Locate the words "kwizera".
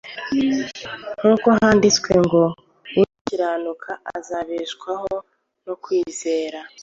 5.83-6.59